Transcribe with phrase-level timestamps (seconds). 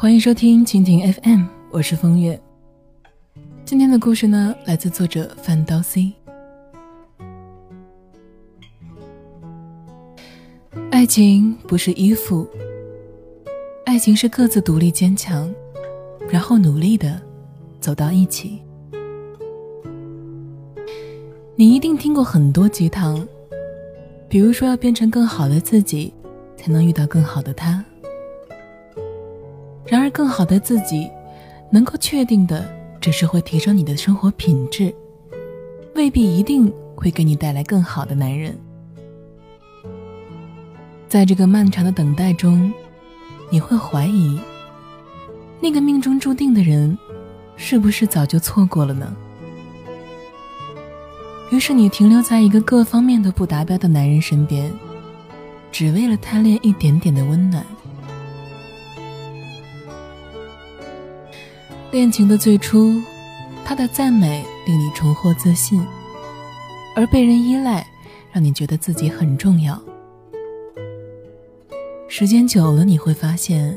[0.00, 2.40] 欢迎收听蜻蜓 FM，我是风月。
[3.66, 6.10] 今天的故事呢，来自作者范刀 C。
[10.90, 12.48] 爱情不是依附，
[13.84, 15.54] 爱情是各自独立坚强，
[16.30, 17.20] 然后努力的
[17.78, 18.62] 走到一起。
[21.54, 23.28] 你一定听过很多鸡汤，
[24.30, 26.14] 比如说要变成更好的自己，
[26.56, 27.84] 才能遇到更好的他。
[29.84, 31.10] 然而，更好的自己，
[31.70, 32.68] 能够确定的
[33.00, 34.94] 只是会提升你的生活品质，
[35.94, 38.56] 未必一定会给你带来更好的男人。
[41.08, 42.72] 在这个漫长的等待中，
[43.50, 44.38] 你会怀疑，
[45.60, 46.96] 那个命中注定的人，
[47.56, 49.16] 是不是早就错过了呢？
[51.50, 54.70] 于是，你停留在一个各方面都不达标的男人身边，
[55.72, 57.66] 只为了贪恋一点点的温暖。
[61.90, 63.02] 恋情的最初，
[63.64, 65.84] 他的赞美令你重获自信，
[66.94, 67.84] 而被人依赖，
[68.30, 69.80] 让你觉得自己很重要。
[72.06, 73.76] 时间久了，你会发现，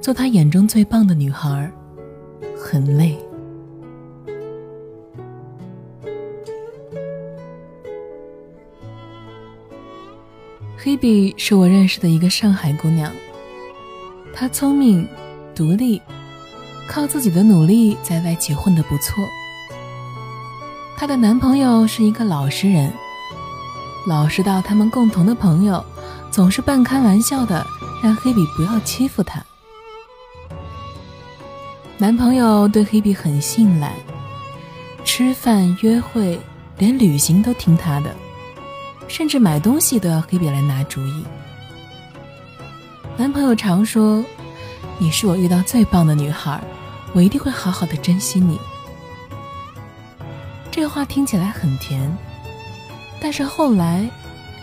[0.00, 1.68] 做他眼中最棒的女孩，
[2.56, 3.18] 很累。
[10.76, 13.12] 黑比是我认识的一个上海姑娘，
[14.32, 15.04] 她聪明、
[15.52, 16.00] 独立。
[16.88, 19.24] 靠自己的努力在外企混得不错。
[20.96, 22.92] 她的男朋友是一个老实人，
[24.06, 25.84] 老实到他们共同的朋友
[26.30, 27.64] 总是半开玩笑的
[28.02, 29.40] 让黑比不要欺负她。
[31.98, 33.92] 男朋友对黑比很信赖，
[35.04, 36.40] 吃饭、约会，
[36.78, 38.14] 连旅行都听他的，
[39.08, 41.24] 甚至买东西都要黑比来拿主意。
[43.16, 44.24] 男朋友常说
[44.98, 46.60] ：“你是我遇到最棒的女孩。”
[47.14, 48.58] 我一定会好好的珍惜你。
[50.70, 52.16] 这话听起来很甜，
[53.20, 54.08] 但是后来，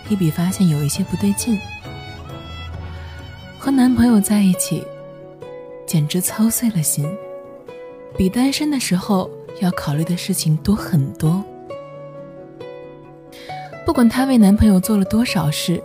[0.08, 1.60] 黑比发现有一些不对劲。
[3.60, 4.86] 和男朋友在一起，
[5.86, 7.06] 简直操碎了心，
[8.16, 11.44] 比单身的时候要考虑的事情多很多。
[13.86, 15.84] 不管她为男朋友做了多少事，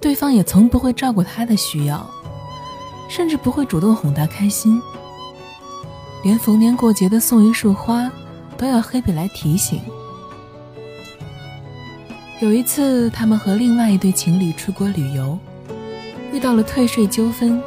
[0.00, 2.04] 对方也从不会照顾她的需要，
[3.08, 4.80] 甚至不会主动哄她开心。
[6.24, 8.10] 连逢年过节的送一束花，
[8.56, 9.78] 都要黑比来提醒。
[12.40, 15.38] 有一次，他们和另外一对情侣出国旅游，
[16.32, 17.62] 遇到了退税纠纷，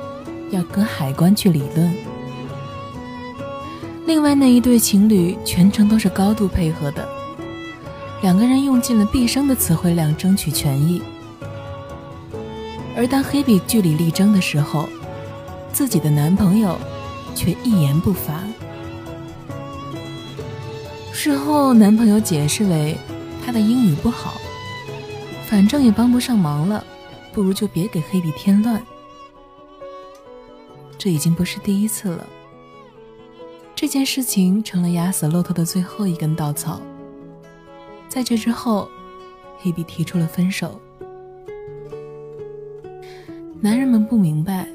[0.50, 1.96] 要跟海关去理论。
[4.08, 7.08] 另外那一对情侣全程都是高度配合的，
[8.24, 11.00] 两个人用尽了毕生的词汇量争取权益。
[12.96, 14.90] 而当黑比据理力争的时候，
[15.72, 16.76] 自己的男朋友。
[17.38, 18.44] 却一言不发。
[21.14, 22.98] 事后，男朋友解释为
[23.46, 24.34] 他的英语不好，
[25.46, 26.84] 反正也帮不上忙了，
[27.32, 28.82] 不如就别给黑比添乱。
[30.98, 32.26] 这已经不是第一次了。
[33.76, 36.82] 这件事情成了压死骆驼的最后一根稻草。
[38.10, 38.90] 在这之后，
[39.60, 40.80] 黑比提出了分手。
[43.60, 44.68] 男人们不明白。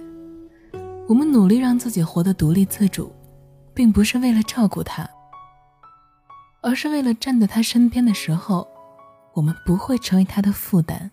[1.12, 3.12] 我们努力让自己活得独立自主，
[3.74, 5.06] 并不是为了照顾他，
[6.62, 8.66] 而是为了站在他身边的时候，
[9.34, 11.10] 我们不会成为他的负担。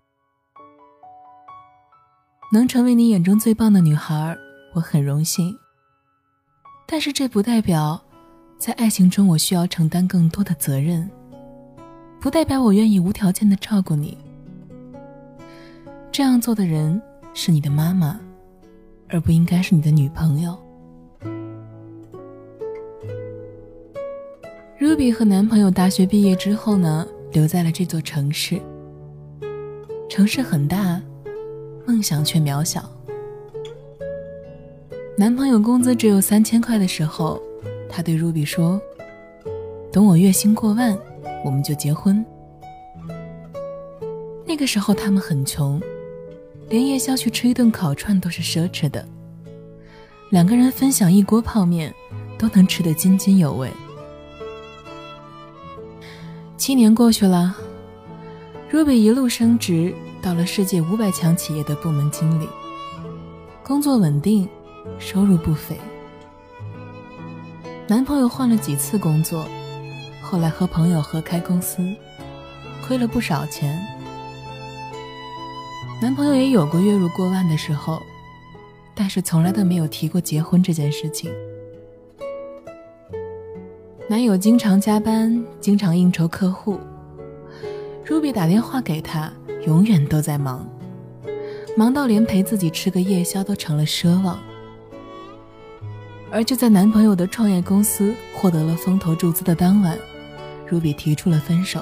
[2.54, 4.38] 能成为你眼中最棒的女孩，
[4.74, 5.54] 我很荣幸。
[6.88, 8.02] 但是这不代表，
[8.58, 11.12] 在爱情中我需要承担更多的责任，
[12.22, 14.18] 不代表我愿意无条件的照顾你。
[16.10, 17.02] 这样做的人
[17.34, 18.18] 是你的妈妈。
[19.10, 20.58] 而不应该是你的女朋友。
[24.80, 28.62] Ruby 和男朋友大学毕业之后呢，留在了这座城市。
[30.08, 31.02] 城市很大，
[31.86, 32.90] 梦想却渺小。
[35.18, 37.42] 男朋友工资只有三千块的时候，
[37.90, 38.82] 他对 Ruby 说
[39.92, 40.98] ：“等我月薪过万，
[41.44, 42.26] 我们就结婚。”
[44.48, 45.80] 那个时候他们很穷。
[46.70, 49.04] 连夜宵去吃一顿烤串都是奢侈的，
[50.30, 51.92] 两个人分享一锅泡面，
[52.38, 53.72] 都能吃得津津有味。
[56.58, 57.56] 七年过去了
[58.72, 62.48] ，Ruby 一路升职到了世界五百强企业的部门经理，
[63.64, 64.48] 工作稳定，
[65.00, 65.76] 收入不菲。
[67.88, 69.48] 男朋友换了几次工作，
[70.22, 71.84] 后来和朋友合开公司，
[72.86, 73.99] 亏了不少钱。
[76.02, 78.02] 男朋友也有过月入过万的时候，
[78.96, 81.30] 但是从来都没有提过结婚这件事情。
[84.08, 86.80] 男友经常加班，经常应酬客户。
[88.08, 89.32] Ruby 打电话给他，
[89.68, 90.66] 永远都在忙，
[91.76, 94.40] 忙到连陪自己吃个夜宵都成了奢望。
[96.32, 100.00] 而就在男朋友的创业公司获得了风投注资的当晚
[100.70, 101.82] ，Ruby 提出了分手。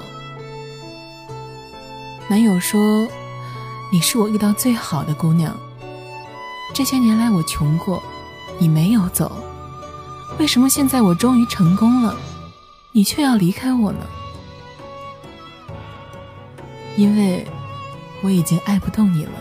[2.28, 3.08] 男友说
[3.90, 5.58] ：“你是我遇到最好的姑娘。
[6.74, 8.04] 这些年来我穷过，
[8.60, 9.32] 你没有走，
[10.38, 12.16] 为什么现在我终于成功了，
[12.92, 14.00] 你却要离开我呢？
[16.98, 17.48] 因为
[18.22, 19.32] 我已经爱不动你了。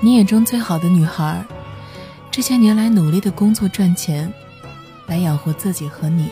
[0.00, 1.44] 你眼中最好的女孩，
[2.30, 4.30] 这些年来努力的工作赚钱，
[5.06, 6.28] 来养活自己和你，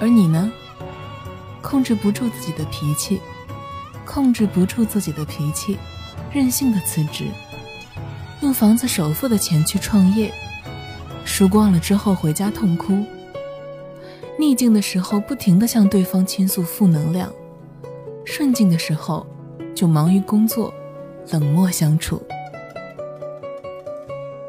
[0.00, 0.50] 而你呢？”
[1.62, 3.20] 控制不住自己的脾气，
[4.06, 5.76] 控制不住自己的脾气，
[6.32, 7.24] 任性的辞职，
[8.40, 10.32] 用房子首付的钱去创业，
[11.24, 13.04] 输光了之后回家痛哭。
[14.38, 17.30] 逆境的时候不停的向对方倾诉负能量，
[18.24, 19.26] 顺境的时候
[19.74, 20.72] 就忙于工作，
[21.30, 22.22] 冷漠相处。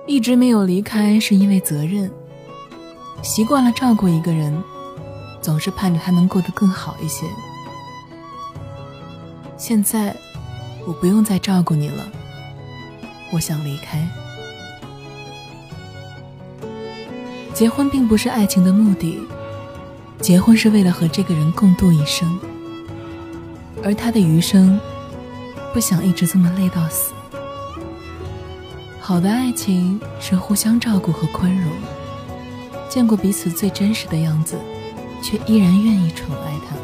[0.05, 2.09] 一直没有离开是因为责任，
[3.21, 4.63] 习惯了照顾一个人。
[5.39, 7.25] 总是盼着他能过得更好一些。
[9.57, 10.15] 现在，
[10.85, 12.07] 我不用再照顾你了，
[13.31, 14.07] 我想离开。
[17.53, 19.19] 结婚并不是爱情的目的，
[20.21, 22.39] 结婚是为了和这个人共度一生，
[23.83, 24.79] 而他的余生，
[25.73, 27.13] 不想一直这么累到死。
[28.99, 31.71] 好的爱情是互相照顾和宽容，
[32.87, 34.55] 见过彼此最真实的样子。
[35.19, 36.75] 却依然愿意宠爱他。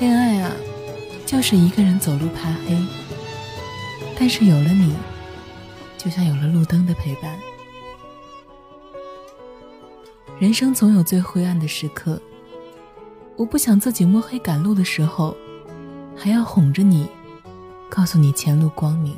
[0.00, 0.50] 恋爱啊，
[1.26, 2.74] 就是一个人走路怕黑，
[4.18, 4.94] 但是有了你，
[5.98, 7.38] 就像有了路灯的陪伴。
[10.38, 12.18] 人生总有最灰暗的时刻，
[13.36, 15.36] 我不想自己摸黑赶路的时候，
[16.16, 17.06] 还要哄着你，
[17.90, 19.14] 告诉你前路光明。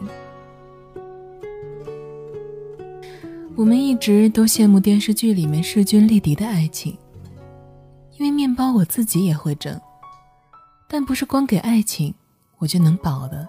[3.54, 6.98] 我们一直都羡慕电视剧里面势均力敌的爱情，
[8.18, 9.80] 因为面包我自己也会蒸，
[10.92, 12.14] 但不是光给爱情
[12.58, 13.48] 我就能饱的。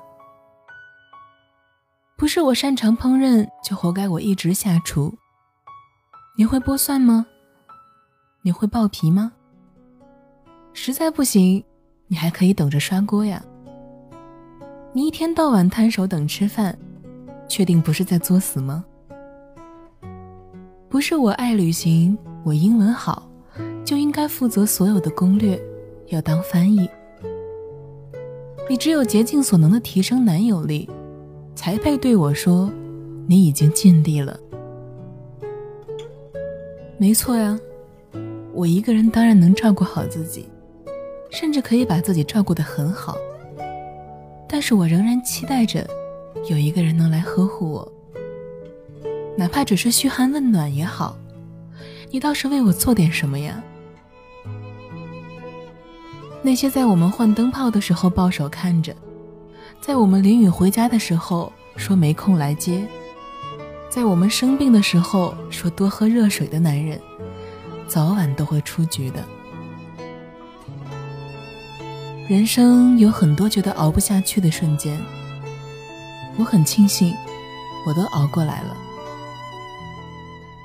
[2.16, 5.14] 不是我擅长烹饪就活该我一直下厨。
[6.38, 7.26] 你会剥蒜吗？
[8.44, 9.34] 你会剥皮吗？
[10.72, 11.62] 实在不行，
[12.08, 13.44] 你还可以等着刷锅呀。
[14.94, 16.78] 你一天到晚摊手等吃饭，
[17.50, 18.86] 确定不是在作死吗？
[20.88, 23.28] 不是我爱旅行，我英文好，
[23.84, 25.62] 就应该负责所有的攻略，
[26.08, 26.90] 要当翻译。
[28.70, 30.90] 你只有竭尽所能的提升男友力，
[31.54, 32.72] 才配对我说，
[33.28, 34.40] 你已经尽力了。
[36.98, 37.60] 没错呀，
[38.54, 40.48] 我一个人当然能照顾好自己，
[41.30, 43.18] 甚至可以把自己照顾得很好。
[44.48, 45.86] 但是我仍然期待着，
[46.50, 47.92] 有一个人能来呵护我。
[49.36, 51.18] 哪怕只是嘘寒问暖也好，
[52.12, 53.62] 你倒是为我做点什么呀？
[56.46, 58.94] 那些在我们换灯泡的时候抱手看着，
[59.82, 62.86] 在我们淋雨回家的时候说没空来接，
[63.90, 67.00] 在我们生病的时候说多喝热水的男人，
[67.88, 69.24] 早晚都会出局的。
[72.28, 75.00] 人生有很多觉得熬不下去的瞬间，
[76.38, 77.14] 我很庆幸，
[77.88, 78.76] 我都熬过来了。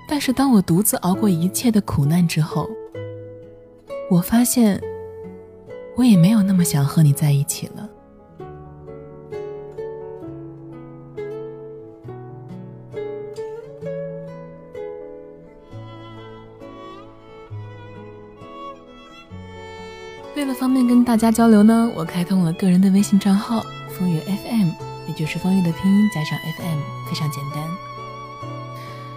[0.09, 2.69] 但是，当我独自熬过一切的苦难之后，
[4.11, 4.81] 我发现，
[5.99, 7.89] 我也没有那么想和你在一起了。
[20.37, 24.69] 为了方便跟大家交流呢，我开通了个人的微信账号“风月 FM”，
[25.09, 26.79] 也就是“风月”的拼音加上 “FM”，
[27.11, 27.61] 非常简单。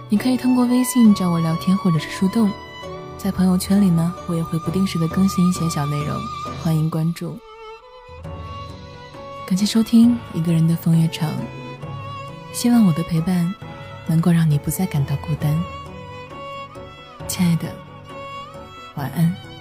[0.08, 2.50] 你可以通过微信找我聊天，或者是树洞，
[3.16, 6.16] 在朋友圈里呢，我也会不定时的更新一些小内容，
[6.62, 7.36] 欢迎关注。
[9.44, 11.28] 感谢收听一个人的风月场，
[12.52, 13.52] 希望我的陪伴
[14.06, 15.60] 能够让你不再感到孤单，
[17.26, 17.74] 亲爱的，
[18.94, 19.51] 晚安。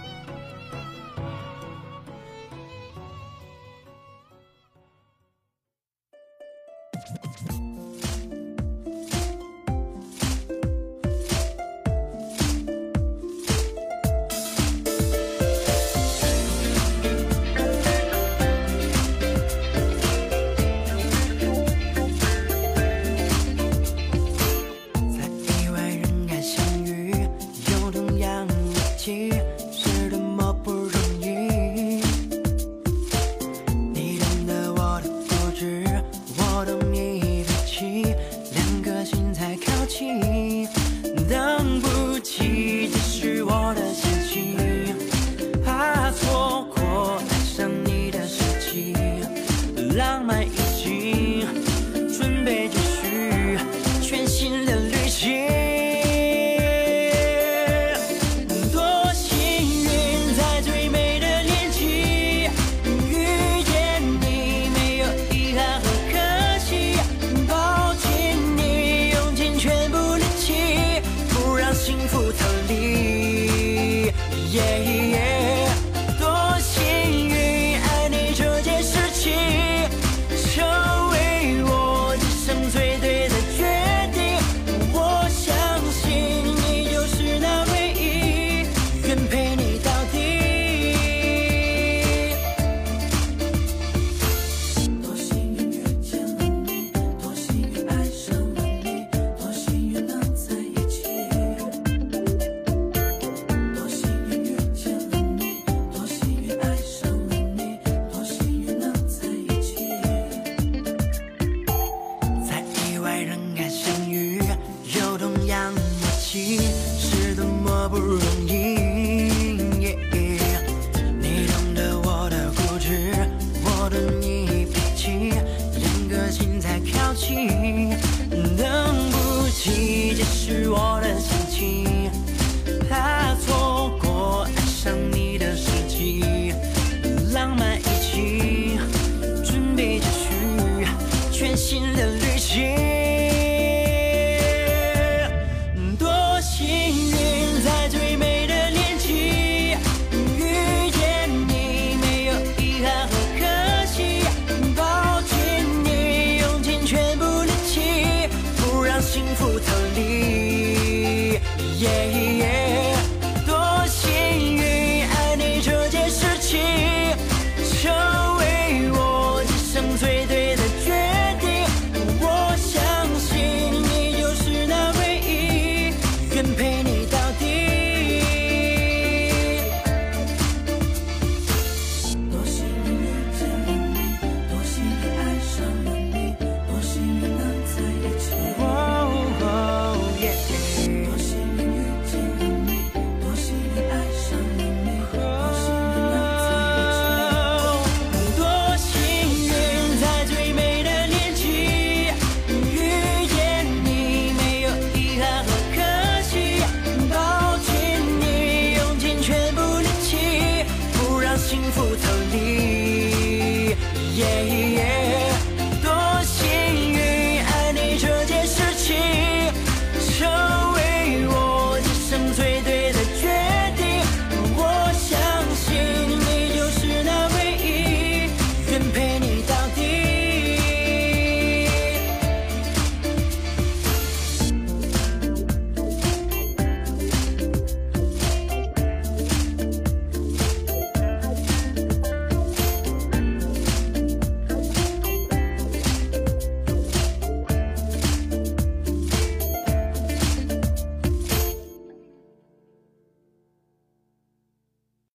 [74.51, 75.10] 多